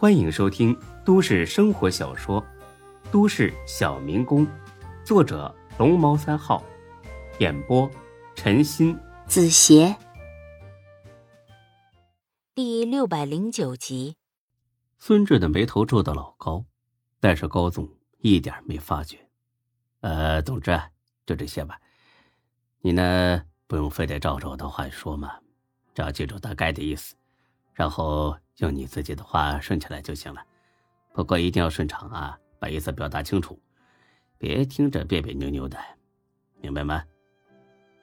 [0.00, 0.74] 欢迎收听
[1.04, 2.42] 都市生活小说
[3.12, 4.46] 《都市小民工》，
[5.04, 6.64] 作者龙猫三号，
[7.38, 7.86] 演播
[8.34, 9.94] 陈鑫、子邪，
[12.54, 14.16] 第六百零九集。
[14.98, 16.64] 孙志的眉头皱得老高，
[17.20, 17.86] 但是高总
[18.20, 19.18] 一点没发觉。
[20.00, 20.80] 呃，总之
[21.26, 21.78] 就这些吧。
[22.80, 25.38] 你呢，不用非得照着我的话说嘛，
[25.94, 27.14] 只要记住大概的意思，
[27.80, 30.42] 然后用你自己的话顺起来就行了。
[31.14, 33.58] 不过一定要顺畅啊，把意思表达清楚，
[34.36, 35.78] 别听着别别扭扭的，
[36.60, 37.02] 明白吗？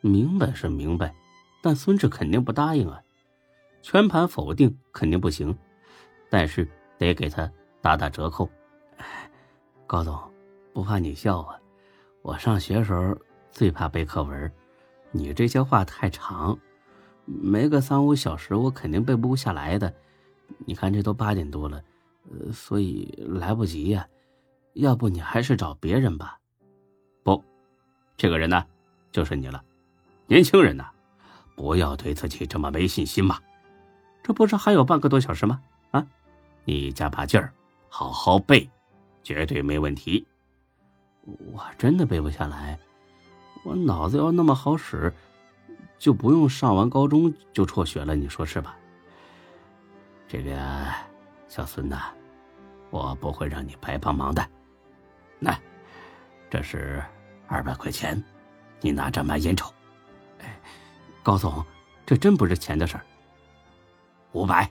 [0.00, 1.14] 明白是明白，
[1.62, 3.02] 但孙志肯定不答应啊，
[3.82, 5.54] 全盘否定肯定不行，
[6.30, 6.66] 但是
[6.96, 8.48] 得给他打打折扣。
[9.86, 10.18] 高总，
[10.72, 11.60] 不怕你笑啊，
[12.22, 13.14] 我上学时候。
[13.50, 14.50] 最怕背课文，
[15.10, 16.56] 你这些话太长，
[17.28, 19.92] 没个三五小时我肯定背不下来的。
[20.64, 21.82] 你看这都八点多了，
[22.30, 24.06] 呃，所以来不及呀。
[24.74, 26.38] 要不你还是找别人吧。
[27.22, 27.44] 不，
[28.16, 28.64] 这个人呢，
[29.12, 29.62] 就是你了。
[30.26, 30.88] 年轻人呐，
[31.54, 33.38] 不要对自己这么没信心嘛。
[34.22, 35.60] 这不是还有半个多小时吗？
[35.90, 36.06] 啊，
[36.64, 37.52] 你加把劲儿，
[37.88, 38.68] 好好背，
[39.22, 40.26] 绝对没问题。
[41.52, 42.78] 我真的背不下来。
[43.64, 45.12] 我脑子要那么好使，
[45.98, 48.76] 就不用上完高中就辍学了，你说是吧？
[50.28, 50.54] 这个
[51.48, 52.12] 小孙呐，
[52.90, 54.46] 我不会让你白帮忙的。
[55.38, 55.58] 那，
[56.50, 57.02] 这是
[57.46, 58.22] 二百块钱，
[58.80, 59.72] 你拿着买烟抽。
[60.40, 60.60] 哎，
[61.22, 61.64] 高总，
[62.06, 63.04] 这真不是钱的事儿。
[64.32, 64.70] 五百，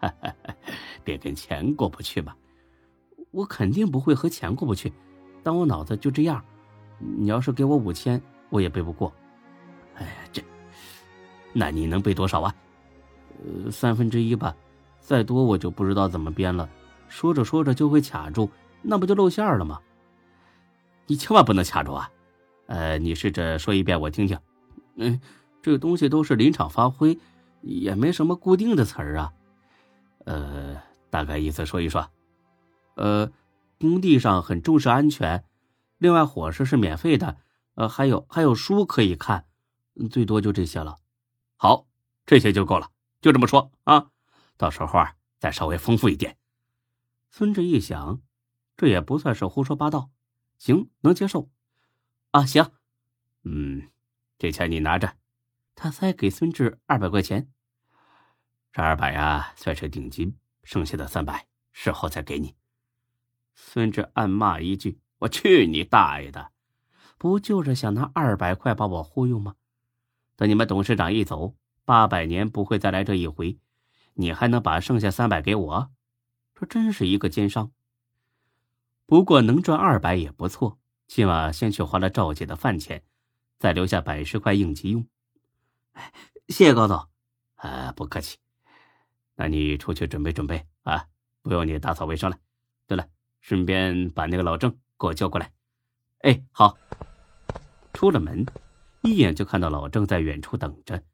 [1.04, 2.36] 别跟钱过不去吧？
[3.30, 4.92] 我肯定不会和钱过不去，
[5.42, 6.44] 但我脑子就这样。
[6.98, 9.12] 你要是给我五千，我也背不过。
[9.94, 10.42] 哎呀，这，
[11.58, 12.54] 那你能背多少啊？
[13.64, 14.54] 呃，三分之一吧，
[15.00, 16.68] 再多我就不知道怎么编了。
[17.08, 18.50] 说着说着就会卡住，
[18.82, 19.80] 那不就露馅了吗？
[21.06, 22.10] 你千万不能卡住啊！
[22.66, 24.38] 呃，你试着说一遍我听听。
[24.96, 25.18] 嗯，
[25.62, 27.18] 这个东西都是临场发挥，
[27.62, 29.32] 也没什么固定的词儿啊。
[30.26, 30.76] 呃，
[31.08, 32.06] 大概意思说一说。
[32.96, 33.30] 呃，
[33.80, 35.42] 工地上很重视安全。
[35.96, 37.36] 另外，伙食是免费的，
[37.76, 39.44] 呃，还有还有书可以看，
[40.10, 40.96] 最多就这些了。
[41.56, 41.86] 好，
[42.24, 42.90] 这些就够了，
[43.20, 44.10] 就这么说啊。
[44.56, 46.38] 到时候啊，再稍微丰富一点。
[47.30, 48.20] 孙志一想，
[48.76, 50.10] 这也不算是胡说八道，
[50.58, 51.50] 行，能接受。
[52.30, 52.72] 啊，行，
[53.42, 53.90] 嗯，
[54.38, 55.16] 这钱你拿着。
[55.74, 57.50] 他塞给孙志二百块钱。
[58.72, 62.54] 这二百呀，算是定金，剩下的三百事后再给你。
[63.54, 65.00] 孙志暗骂一句。
[65.20, 66.52] 我去你大爷的！
[67.16, 69.56] 不就是想拿二百块把我忽悠吗？
[70.36, 73.58] 等你们董事长一走，八百年不会再来这一回，
[74.14, 75.90] 你还能把剩下三百给我？
[76.54, 77.72] 这真是一个奸商。
[79.06, 83.02] 不过能赚二百也不错，起码先去花了赵姐的饭钱，
[83.58, 85.06] 再留下百十块应急用。
[85.92, 86.12] 哎，
[86.48, 87.08] 谢谢高总。
[87.56, 88.36] 啊，不客气。
[89.34, 91.06] 那你出去准备准备啊，
[91.42, 92.38] 不用你打扫卫生了。
[92.86, 93.08] 对了，
[93.40, 94.76] 顺便把那个老郑。
[94.98, 95.52] 给我叫过来，
[96.20, 96.78] 哎，好。
[97.92, 98.46] 出了门，
[99.06, 101.04] 一眼就看到老郑在远处等着，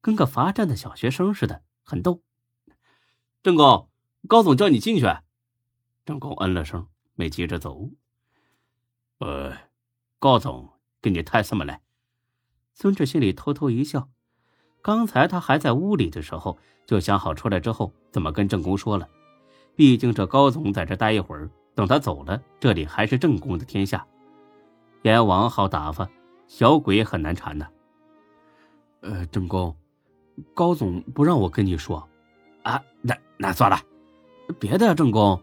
[0.00, 2.22] 跟个罚站的小学生似的，很逗。
[3.42, 3.88] 郑工，
[4.26, 5.06] 高总叫你进去。
[6.04, 7.90] 郑工嗯了声，没急着走。
[9.18, 9.56] 呃，
[10.18, 11.80] 高总跟你谈什么来？
[12.74, 14.08] 孙志心里偷偷一笑，
[14.82, 19.08] 刚才他还在屋里的时候，就想好出来之后怎么跟郑工说了。
[19.76, 21.48] 毕竟这高总在这待一会儿。
[21.74, 24.04] 等他走了，这里还是正宫的天下，
[25.02, 26.10] 阎王好打发，
[26.48, 27.68] 小鬼很难缠的。
[29.02, 29.76] 呃，正宫，
[30.54, 32.08] 高总不让我跟你说，
[32.64, 33.80] 啊，那那算了，
[34.58, 35.40] 别的呀，正宫，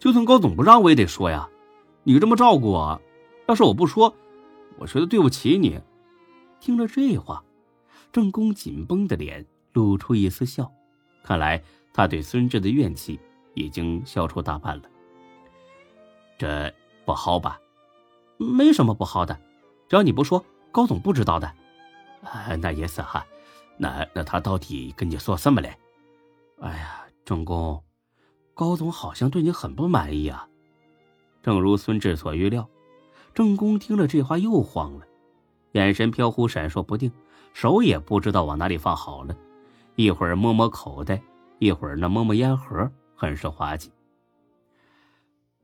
[0.00, 1.48] 就算高总不让我也得说呀。
[2.02, 3.00] 你这么照顾我，
[3.46, 4.12] 要是我不说，
[4.78, 5.80] 我觉得对不起你。
[6.58, 7.44] 听了这话，
[8.10, 10.72] 正宫紧绷的脸露出一丝笑，
[11.22, 13.20] 看来他对孙志的怨气
[13.54, 14.82] 已经消除大半了。
[16.36, 16.72] 这
[17.04, 17.60] 不好吧？
[18.38, 19.38] 没什么不好的，
[19.88, 21.46] 只要你不说，高总不知道的。
[22.22, 23.26] 啊，那也是哈。
[23.76, 25.76] 那那他到底跟你说什么嘞？
[26.60, 27.82] 哎呀，正宫，
[28.52, 30.48] 高总好像对你很不满意啊。
[31.42, 32.68] 正如孙志所预料，
[33.32, 35.06] 正宫听了这话又慌了，
[35.72, 37.10] 眼神飘忽闪烁不定，
[37.54, 39.36] 手也不知道往哪里放好了，
[39.94, 41.22] 一会儿摸摸口袋，
[41.60, 43.90] 一会儿呢摸摸烟盒，很是滑稽。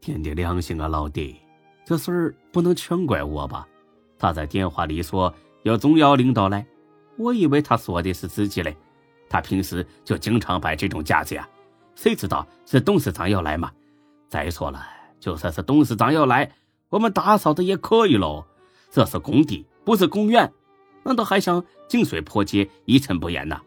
[0.00, 1.40] 天地良心啊，老弟，
[1.84, 3.68] 这事儿不能全怪我吧？
[4.20, 6.64] 他在电话里说有重要领导来，
[7.16, 8.76] 我以为他说的是自己嘞。
[9.28, 11.48] 他平时就经常摆这种架子呀，
[11.94, 13.72] 谁知道是董事长要来嘛？
[14.28, 14.84] 再说了，
[15.18, 16.52] 就算是董事长要来，
[16.90, 18.44] 我们打扫的也可以喽。
[18.90, 20.52] 这是工地，不是公园，
[21.04, 23.60] 难道还想井水泼街、一尘不染呢？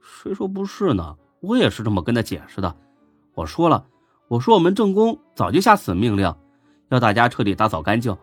[0.00, 1.16] 谁说不是呢？
[1.40, 2.76] 我也是这么跟他解释的。
[3.34, 3.86] 我说了，
[4.28, 6.34] 我说我们正宫早就下死命令，
[6.90, 8.16] 要大家彻底打扫干净。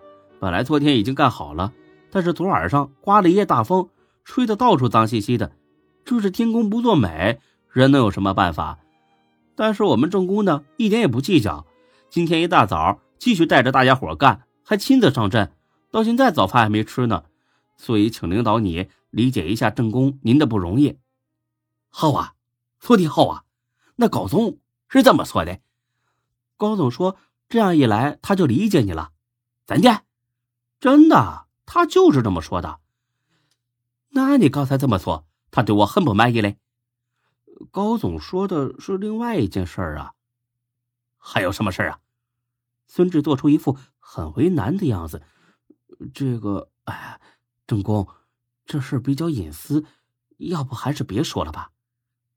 [0.44, 1.72] 本来昨天已经干好了，
[2.12, 3.88] 但是昨晚上刮了一夜大风，
[4.26, 5.54] 吹得到处脏兮兮的。
[6.04, 7.40] 这是天公不作美，
[7.72, 8.78] 人能有什么办法？
[9.56, 11.66] 但是我们正宫呢，一点也不计较。
[12.10, 15.54] 今天一大早继续带着大家伙干，还亲自上阵，
[15.92, 17.24] 到现在早饭还没吃呢。
[17.78, 20.98] 所以，请领导你理解一下正宫您的不容易。
[21.90, 22.34] 好啊，
[22.82, 23.44] 说的好啊。
[23.96, 24.58] 那高总
[24.90, 25.60] 是这么说的。
[26.58, 27.16] 高总说，
[27.48, 29.12] 这样一来他就理解你了。
[29.66, 30.02] 咱见？
[30.84, 32.82] 真的，他就是这么说的。
[34.10, 36.58] 那你刚才这么说，他对我很不满意嘞。
[37.72, 40.12] 高总说的是另外一件事儿啊。
[41.18, 42.00] 还有什么事儿啊？
[42.86, 45.24] 孙志做出一副很为难的样子。
[46.14, 47.22] 这个，哎，
[47.66, 48.06] 正宫，
[48.66, 49.86] 这事比较隐私，
[50.36, 51.72] 要不还是别说了吧。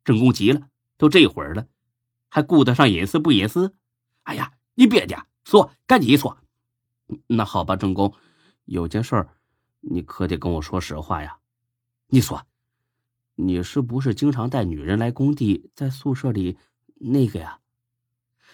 [0.04, 1.66] 正宫急了，都这会儿了，
[2.28, 3.75] 还顾得上隐私不隐私？
[4.22, 6.38] 哎呀，你别介，说，赶紧说。
[7.26, 8.14] 那好吧，正宫。
[8.66, 9.28] 有件事儿，
[9.80, 11.38] 你可得跟我说实话呀。
[12.08, 12.46] 你说，
[13.34, 16.58] 你是不是经常带女人来工地，在宿舍里
[16.96, 17.60] 那个呀？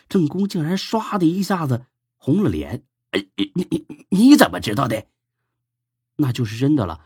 [0.08, 1.86] 正宫竟然唰的一下子
[2.16, 2.84] 红了脸。
[3.10, 5.06] 哎，你你你怎么知道的？
[6.16, 7.00] 那就是真的了。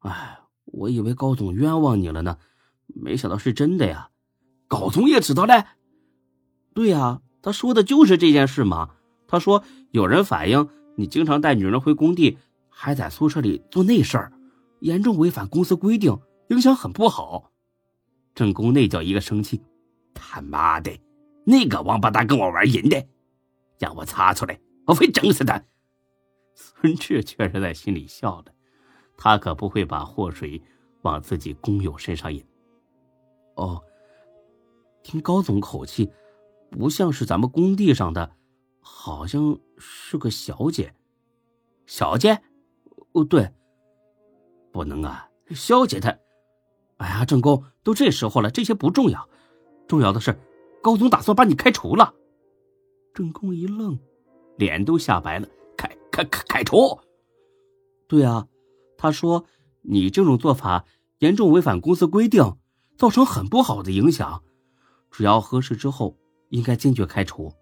[0.00, 2.38] 哎，我以为高总冤枉你了呢，
[2.86, 4.10] 没想到是真的呀。
[4.68, 5.64] 高总也知道嘞。
[6.74, 8.94] 对呀，他说的就是这件事嘛。
[9.26, 10.68] 他说有人反映。
[10.96, 12.38] 你经常带女人回工地，
[12.68, 14.32] 还在宿舍里做那事儿，
[14.80, 16.16] 严重违反公司规定，
[16.48, 17.50] 影响很不好。
[18.34, 19.62] 正宫那叫一个生气，
[20.12, 20.96] 他妈的，
[21.44, 23.06] 那个王八蛋跟我玩阴的，
[23.78, 25.62] 让我查出来，我非整死他。
[26.54, 28.44] 孙志却是在心里笑了，
[29.16, 30.62] 他可不会把祸水
[31.02, 32.44] 往自己工友身上引。
[33.56, 33.82] 哦，
[35.02, 36.10] 听高总口气，
[36.70, 38.32] 不像是咱们工地上的。
[39.04, 40.94] 好像是个小姐，
[41.84, 42.40] 小姐，
[43.12, 43.52] 哦对，
[44.72, 46.08] 不能啊，小姐她，
[46.96, 49.28] 哎呀，正宫都这时候了，这些不重要，
[49.86, 50.40] 重要的是
[50.82, 52.14] 高总打算把你开除了。
[53.12, 53.98] 正宫一愣，
[54.56, 55.46] 脸都吓白了，
[55.76, 56.98] 开开开开除？
[58.08, 58.48] 对啊，
[58.96, 59.44] 他说
[59.82, 60.86] 你这种做法
[61.18, 62.56] 严重违反公司规定，
[62.96, 64.42] 造成很不好的影响，
[65.10, 66.16] 只要核实之后，
[66.48, 67.52] 应该坚决开除。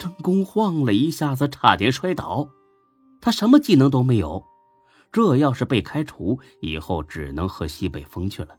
[0.00, 2.48] 正宫晃了一下子，差点摔倒。
[3.20, 4.42] 他什么技能都没有，
[5.12, 8.56] 这要是被开除，以后只能喝西北风去了。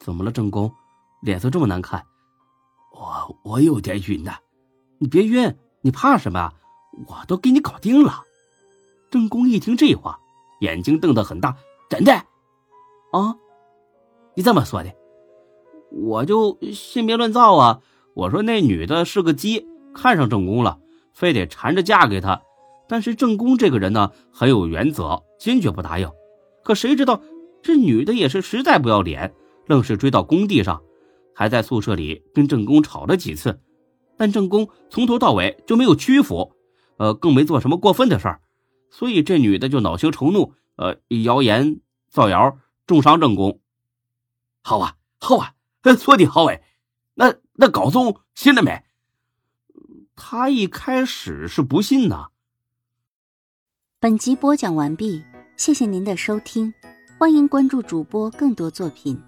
[0.00, 0.74] 怎么了，正宫？
[1.22, 2.04] 脸色这么难看？
[2.92, 4.36] 我我有点晕呐。
[4.98, 6.52] 你别晕，你怕什么？
[7.06, 8.24] 我都给你搞定了。
[9.08, 10.18] 正宫一听这话，
[10.62, 11.56] 眼睛瞪得很大。
[11.88, 12.12] 真的？
[13.12, 13.36] 啊？
[14.34, 14.92] 你这么说的？
[15.92, 17.80] 我就信别乱造啊！
[18.14, 19.64] 我说那女的是个鸡。
[19.96, 20.78] 看上正宫了，
[21.12, 22.42] 非得缠着嫁给他。
[22.88, 26.08] 但是正宫这个人呢，很有原则，坚决不答应。
[26.62, 27.20] 可谁知道
[27.62, 29.34] 这女的也是实在不要脸，
[29.66, 30.82] 愣是追到工地上，
[31.34, 33.60] 还在宿舍里跟正宫吵了几次。
[34.16, 36.52] 但正宫从头到尾就没有屈服，
[36.98, 38.40] 呃，更没做什么过分的事儿。
[38.90, 42.56] 所以这女的就恼羞成怒，呃，谣言造谣，
[42.86, 43.60] 重伤正宫。
[44.62, 45.54] 好啊，好啊，
[45.98, 46.62] 说的好哎。
[47.14, 48.84] 那那高总信了没？
[50.16, 52.32] 他一开始是不信的。
[54.00, 55.22] 本集播讲完毕，
[55.56, 56.72] 谢谢您的收听，
[57.18, 59.20] 欢迎关注主播更多作品。